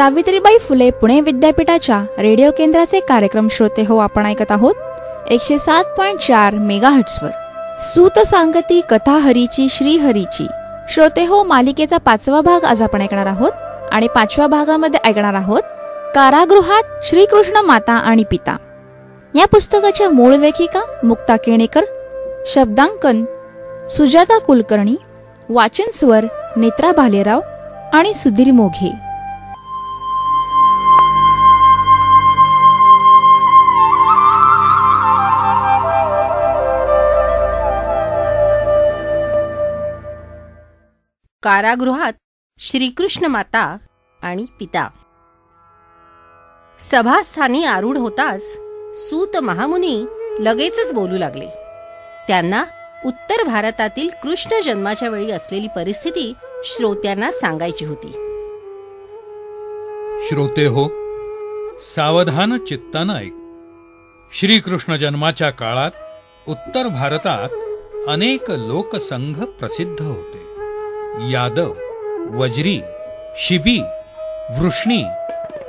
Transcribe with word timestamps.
सावित्रीबाई 0.00 0.58
फुले 0.58 0.90
पुणे 0.90 1.20
विद्यापीठाच्या 1.20 2.04
रेडिओ 2.18 2.50
केंद्राचे 2.58 3.00
कार्यक्रम 3.00 3.48
श्रोते 3.50 3.82
हो 3.88 3.96
आपण 3.98 4.26
ऐकत 4.26 4.50
आहोत. 4.50 4.74
एकशे 5.30 5.58
सात 5.58 5.84
पॉईंट 5.96 6.18
चार 6.18 6.54
मेगा 6.54 6.88
हट्सवर 6.88 7.30
सूत 7.80 8.18
सांगती 8.18 8.80
कथा 8.90 9.18
हरीची 9.18 9.66
श्री 9.68 9.96
हरीची. 9.96 10.46
श्रोते 10.88 11.24
हो 11.24 11.42
मालिकेचा 11.44 11.96
पाचवा 11.96 12.40
भाग 12.40 12.64
आज 12.64 12.82
आपण 12.82 13.02
ऐकणार 13.02 13.26
आहोत 13.26 13.52
आणि 13.92 14.08
पाचव्या 14.08 14.46
भागामध्ये 14.46 15.00
ऐकणार 15.04 15.34
आहोत 15.34 15.62
कारागृहात 16.14 17.04
श्रीकृष्ण 17.04 17.64
माता 17.64 17.92
आणि 17.92 18.24
पिता. 18.30 18.56
या 19.34 19.46
पुस्तकाच्या 19.46 20.10
मूळ 20.10 20.34
लेखिका 20.36 20.80
मुक्ता 21.04 21.36
केणेकर 21.36 21.84
शब्दांकन 22.46 23.24
सुजाता 23.90 24.38
कुलकर्णी 24.38 24.96
वाचन 25.48 25.90
स्वर 25.92 26.24
नेत्रा 26.56 26.92
भालेराव 26.92 27.40
आणि 27.92 28.14
सुधीर 28.14 28.52
मोघे. 28.52 29.09
कारागृहात 41.50 42.12
श्रीकृष्ण 42.58 43.26
माता 43.26 43.76
आणि 44.22 44.44
पिता. 44.44 44.88
सभास्थानी 46.80 47.64
आरूढ 47.64 47.96
होताच 47.96 48.42
सूत 48.94 49.36
महामुनी 49.36 50.04
लगेचच 50.40 50.92
बोलू 50.92 51.18
लागले. 51.18 51.46
त्यांना 52.28 52.64
उत्तर 53.06 53.42
भारतातील 53.42 54.08
कृष्ण 54.22 54.60
जन्माच्या 54.64 55.08
वेळी 55.08 55.30
असलेली 55.30 55.66
परिस्थिती 55.76 56.34
श्रोत्यांना 56.64 57.32
सांगायची 57.32 57.84
होती. 57.84 58.12
श्रोते 60.28 60.66
हो 60.66 60.88
सावधान 61.80 62.64
चित्तानं 62.64 63.16
ऐक. 63.16 63.34
श्रीकृष्ण 64.32 64.96
जन्माच्या 64.96 65.50
काळात 65.50 65.90
उत्तर 66.48 66.86
भारतात 66.86 67.48
अनेक 68.08 68.50
लोकसंघ 68.50 69.44
प्रसिद्ध 69.44 70.02
होते. 70.02 70.29
यादव 71.18 71.72
वज्री 72.30 72.80
शिबी 73.36 73.80
वृष्णी 74.58 75.04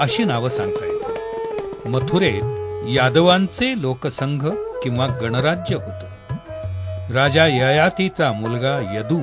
अशी 0.00 0.24
नावं 0.24 0.48
सांगता 0.48 0.86
येतात. 0.86 1.88
मथुरेत 1.88 2.42
यादवांचे 2.88 3.82
लोकसंघ 3.82 4.46
किंवा 4.82 5.06
गणराज्य 5.06 5.76
होतं. 5.76 6.34
राजा 7.14 7.46
ययातीचा 7.46 8.32
मुलगा 8.32 8.98
यदू 8.98 9.18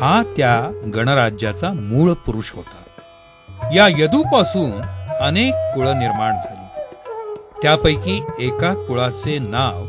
हा 0.00 0.22
त्या 0.36 0.82
गणराज्याचा 0.94 1.72
मूळ 1.72 2.12
पुरुष 2.12 2.52
होता. 2.54 3.00
या 3.74 3.88
यदूपासून 3.88 4.82
अनेक 5.20 5.54
कुळ 5.54 5.88
निर्माण 5.88 6.32
झाली. 6.32 6.80
त्यापैकी 7.62 8.22
एका 8.38 8.74
कुळाचे 8.74 9.38
नाव 9.38 9.84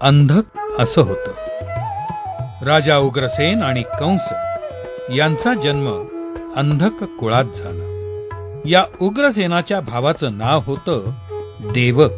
अंधक 0.00 0.58
असं 0.78 1.02
होतं. 1.02 1.32
राजा 2.64 2.96
उग्रसेन 2.96 3.62
आणि 3.62 3.82
कंस 3.82 4.32
यांचा 5.14 5.54
जन्म 5.54 5.88
अंधक 6.56 7.04
कुळात 7.04 7.44
झाला. 7.44 7.92
या 8.64 8.84
उग्रसेनाच्या 9.00 9.80
भावाचं 9.80 10.38
नाव 10.38 10.60
होतं 10.60 11.12
देवक 11.60 12.10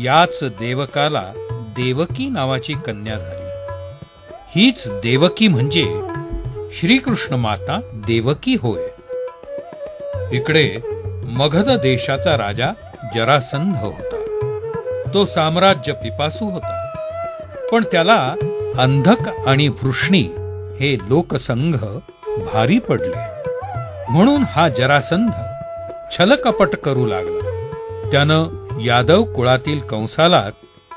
याच 0.00 0.38
देवकाला 0.42 1.32
देवकी 1.50 2.26
नावाची 2.26 2.72
कन्या 2.72 3.18
झाली. 3.18 3.74
हीच 4.56 4.88
देवकी 4.88 5.48
म्हणजे 5.48 6.02
श्रीकृष्ण 6.72 7.34
माता 7.34 7.80
देवकी 7.94 8.54
होय. 8.54 8.86
इकडे 10.32 10.76
मगध 11.24 11.70
देशाचा 11.70 12.38
राजा 12.38 12.70
जरासंध 13.14 13.76
होता. 13.76 14.16
तो 15.14 15.24
साम्राज्य 15.24 15.92
पिपासू 15.92 16.50
होता. 16.50 16.90
पण 17.72 17.84
त्याला 17.92 18.34
अंधक 18.78 19.28
आणि 19.46 19.68
वृष्णी 19.68 20.28
हे 20.80 20.96
लोकसंघ 21.08 21.76
भारी 22.52 22.78
पडले. 22.78 23.42
म्हणून 24.12 24.42
हा 24.50 24.68
जरासंध 24.68 25.30
छलकपट 26.10 26.76
करू 26.76 27.06
लागला. 27.06 27.70
त्यानं 28.12 28.44
यादव 28.80 29.24
कुळातील 29.24 29.78
कंसालात 29.78 30.52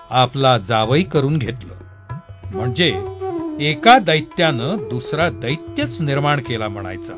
आपला 0.09 0.57
जावई 0.57 1.03
करून 1.03 1.37
घेतलं. 1.37 1.73
म्हणजे 2.57 3.01
एका 3.59 3.99
दैत्यानं 3.99 4.77
दुसरा 4.89 5.29
दैत्यच 5.29 6.01
निर्माण 6.01 6.39
केला 6.39 6.67
म्हणायचा. 6.67 7.13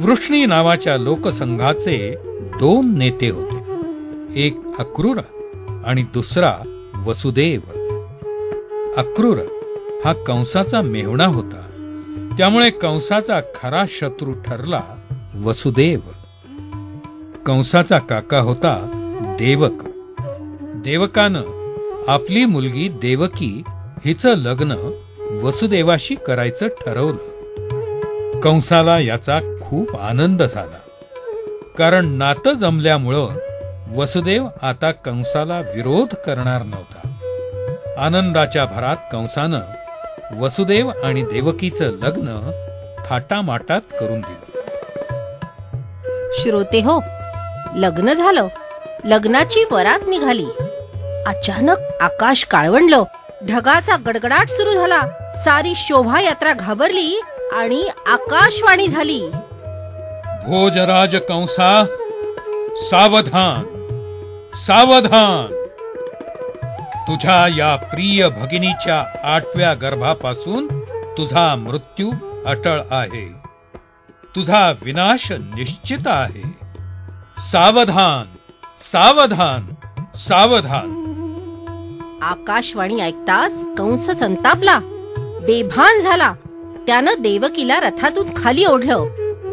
वृष्णी 0.00 0.46
नावाच्या 0.46 0.96
लोकसंघाचे 0.96 2.16
दोन 2.60 2.98
नेते 2.98 3.30
होते. 3.30 3.66
एक 4.34 4.60
अक्रूर 4.78 5.20
आणि 5.86 6.02
दुसरा 6.02 6.54
वसुदेव. 7.06 7.60
अक्रूर 8.96 9.38
हा 10.06 10.12
कंसाचा 10.12 10.80
मेहुणा 10.80 11.26
होता. 11.26 11.60
त्यामुळे 12.38 12.70
कंसाचा 12.70 13.40
खरा 13.40 13.84
शत्रू 13.88 14.32
ठरला 14.32 14.80
वसुदेव. 15.44 16.00
कंसाचा 17.46 17.98
काका 17.98 18.38
होता 18.38 18.90
देवक. 19.38 19.72
देवकानं 20.74 21.42
आपली 22.08 22.44
मुलगी 22.44 22.88
देवकी 22.88 23.62
हिचं 24.04 24.34
लग्न 24.34 24.90
वसुदेवाशी 25.42 26.14
करायचं 26.14 26.66
ठरवलं. 26.66 28.40
कंसाला 28.40 28.98
याचा 28.98 29.40
खूप 29.62 29.96
आनंद 29.96 30.42
झाला. 30.42 30.78
कारण 31.78 32.06
नातं 32.06 32.52
जमल्यामुळं 32.52 33.28
वसुदेव 33.96 34.46
आता 34.62 34.90
कंसाला 34.90 35.60
विरोध 35.60 36.14
करणार 36.14 36.62
नव्हता. 36.62 37.08
आनंदाच्या 37.98 38.64
भरात 38.64 38.96
कंसानं 39.12 39.60
वसुदेव 40.34 40.90
आणि 41.04 41.22
देवकीचं 41.22 41.84
लग्न 41.84 42.50
थाटामाटात 43.06 43.80
करून 44.00 44.20
दिलं. 44.20 44.60
श्रोते 46.32 46.80
हो 46.80 47.02
लग्न 47.76 48.12
झालं. 48.12 48.48
लग्नाची 49.04 49.64
वरात 49.70 49.98
निघाली. 50.08 50.46
अचानक 51.26 51.76
आकाश 52.00 52.44
काळवंडलं. 52.44 53.02
ढगाचा 53.48 53.96
गडगडाट 54.06 54.48
सुरू 54.48 54.70
झाला. 54.70 55.00
सारी 55.44 55.72
शोभायात्रा 55.76 56.52
घाबरली 56.52 57.20
आणि 57.52 57.88
आकाशवाणी 58.06 58.88
झाली. 58.88 59.28
भोजराज 60.46 61.16
कंसा 61.16 61.84
सावधान 62.76 63.62
सावधान. 64.54 65.55
तुझ्या 67.08 67.48
या 67.48 67.76
प्रिय 67.76 68.28
भगिनीच्या 68.28 69.04
आठव्या 69.34 69.74
गर्भापासून 69.74 70.80
तुझा 71.18 71.54
मृत्यू 71.54 72.10
अटळ 72.46 72.80
आहे. 72.90 73.32
तुझा 74.36 74.72
विनाश 74.82 75.32
निश्चित 75.32 76.06
आहे. 76.06 76.42
सावधान 77.38 78.36
सावधान 78.80 79.74
सावधान. 80.16 81.02
आकाशवाणी 82.22 83.00
ऐकताच 83.00 83.66
कंस 83.78 84.10
संतापला. 84.10 84.78
बेभान 85.18 86.00
झाला. 86.00 86.34
त्यानं 86.86 87.12
देवकीला 87.20 87.80
रथातून 87.80 88.28
खाली 88.36 88.64
ओढलं. 88.64 89.04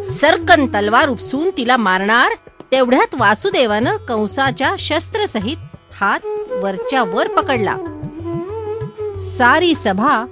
सरकन 0.02 0.68
तलवार 0.68 1.10
उपसून 1.10 1.50
तिला 1.58 1.78
मारणार 1.78 2.32
तेवढ्यात 2.72 3.16
वासुदेवानं 3.20 3.98
कंसाच्या 3.98 4.76
शस्त्रसहित 4.80 5.58
हात 6.02 6.20
वरच्या 6.64 7.04
वर 7.04 7.28
पकडला. 7.28 7.76
सारी 9.18 9.76
सभा 9.76 10.26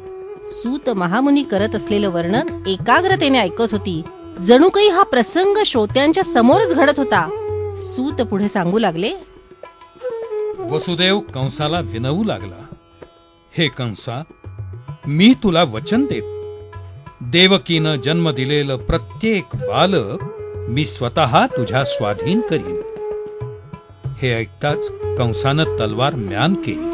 सूत 0.43 0.89
महामुनी 0.89 1.43
करत 1.43 1.75
असलेलं 1.75 2.09
वर्णन 2.09 2.63
एकाग्रतेने 2.67 3.39
ऐकत 3.39 3.71
होती. 3.71 4.01
जणू 4.41 4.69
काही 4.69 4.89
हा 4.89 5.03
प्रसंग 5.03 5.57
श्रोत्यांच्या 5.65 6.23
समोरच 6.23 6.75
घडत 6.75 6.93
होता. 6.97 7.29
सूत 7.77 8.21
पुढे 8.21 8.47
सांगू 8.49 8.79
लागले 8.79 9.11
वसुदेव 10.59 11.19
कंसाला 11.19 11.79
विनवू 11.79 12.23
लागला. 12.23 12.65
हे 13.57 13.67
कंसा 13.67 14.23
मी 15.07 15.33
तुला 15.43 15.63
वचन 15.63 16.05
देत. 16.05 16.23
देवकीनं 17.21 17.95
जन्म 17.95 18.29
दिलेलं 18.29 18.77
प्रत्येक 18.77 19.43
बालक 19.53 20.19
मी 20.69 20.85
स्वतः 20.85 21.45
तुझ्या 21.45 21.83
स्वाधीन 21.85 22.41
करीन. 22.41 22.81
हे 24.17 24.33
ऐकताच 24.33 24.91
कंसानं 25.17 25.63
तलवार 25.63 26.15
म्यान 26.15 26.53
केली. 26.53 26.93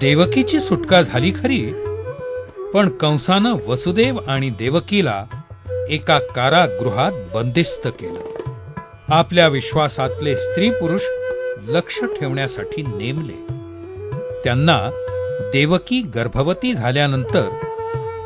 देवकीची 0.00 0.60
सुटका 0.60 1.02
झाली 1.02 1.30
खरी 1.30 1.72
पण 2.74 2.88
कंसानं 2.88 3.54
वसुदेव 3.66 4.18
आणि 4.26 4.50
देवकीला 4.50 5.24
एका 5.88 6.18
कारागृहात 6.18 7.12
बंदिस्त 7.34 7.88
केलं. 7.88 8.20
आपल्या 9.08 9.48
विश्वासातले 9.48 10.36
स्त्री 10.36 10.70
पुरुष 10.70 11.00
लक्ष 11.68 12.00
ठेवण्यासाठी 12.20 12.82
नेमले. 12.82 13.46
त्यांना 14.44 14.90
देवकी 15.52 16.02
गर्भवती 16.02 16.74
झाल्यानंतर 16.74 17.48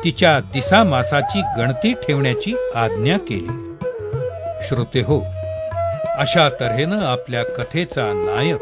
तिच्या 0.03 0.39
दिसा 0.39 0.83
मासाची 0.83 1.41
गणती 1.57 1.93
ठेवण्याची 1.93 2.55
आज्ञा 2.75 3.17
केली. 3.17 3.75
श्रोते 4.61 5.01
हो 5.01 5.32
अशा 6.17 6.49
तऱ्हेनं 6.49 7.05
आपल्या 7.05 7.43
कथेचा 7.43 8.01
नायक 8.05 8.61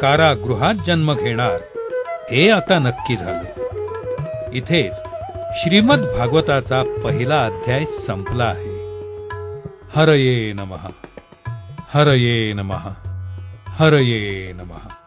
कारागृहात 0.00 0.74
जन्म 0.86 1.14
घेणार 1.14 1.60
हे 2.30 2.50
आता 2.50 2.78
नक्की 2.78 3.16
झालं. 3.16 3.66
इथेच 4.52 4.92
श्रीमद 5.54 5.98
भागवताचा 5.98 6.82
पहिला 7.04 7.46
अध्याय 7.46 7.84
संपला 7.84 8.44
आहे. 8.44 8.82
हरये 9.96 10.52
नमः. 10.52 10.88
हरये 11.94 12.52
नमः. 12.52 12.90
हरये 13.66 14.52
नमः. 14.52 15.01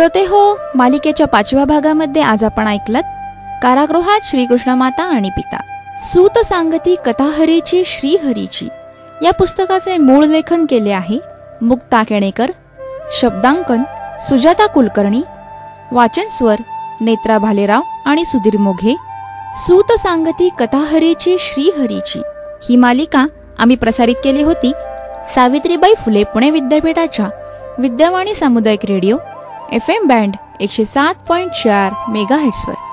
श्रोते 0.00 0.20
हो 0.24 0.58
मालिकेच्या 0.74 1.26
पाचव्या 1.26 1.64
भागामध्ये 1.64 2.22
आज 2.22 2.44
आपण 2.44 2.68
ऐकलत 2.68 3.08
कारागृहात 3.62 4.20
श्रीकृष्ण 4.24 4.74
माता 4.74 5.02
आणि 5.04 5.30
पिता. 5.30 5.58
सूत 6.02 6.38
सांगती 6.38 6.94
कथाहरीची 7.06 7.82
श्रीहरीची. 7.86 8.68
या 9.22 9.30
पुस्तकाचे 9.30 9.96
मूळ 9.96 10.24
लेखन 10.24 10.64
केले 10.66 10.90
आहे 10.90 11.18
मुक्ता 11.62 12.02
केणेकर 12.02 12.50
शब्दांकन 13.12 13.82
सुजाता 14.20 14.66
कुलकर्णी 14.66 15.22
वाचन 15.92 16.28
स्वर 16.28 16.62
नेत्रा 17.00 17.38
भालेराव 17.38 17.82
आणि 18.06 18.24
सुधीर 18.24 18.56
मोघे. 18.56 18.96
सूत 19.56 19.92
सांगती 19.98 20.48
कथाहरीची 20.58 21.36
श्रीहरीची. 21.40 22.22
ही 22.68 22.76
मालिका 22.76 23.26
आम्ही 23.58 23.76
प्रसारित 23.76 24.16
केली 24.24 24.42
होती 24.42 24.72
सावित्रीबाई 25.34 25.94
फुले 25.94 26.24
पुणे 26.24 26.50
विद्यापीठाच्या 26.50 27.28
विद्यावाणी 27.78 28.34
सामुदायिक 28.34 28.80
रेडिओ 28.84 29.16
एफ 29.74 29.90
एम 29.90 30.06
बँड 30.08 30.36
एकशे 30.60 30.84
सात 30.84 31.26
पॉईंट 31.28 31.52
चार 31.62 31.94
मेगा 32.12 32.36
हेट्सवर 32.36 32.89